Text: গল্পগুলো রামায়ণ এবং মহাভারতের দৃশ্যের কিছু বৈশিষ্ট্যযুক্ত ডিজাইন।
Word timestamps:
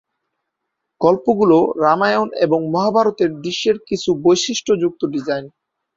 গল্পগুলো 1.01 1.57
রামায়ণ 1.81 2.27
এবং 2.37 2.59
মহাভারতের 2.71 3.29
দৃশ্যের 3.35 3.77
কিছু 3.87 4.09
বৈশিষ্ট্যযুক্ত 4.23 5.01
ডিজাইন। 5.05 5.45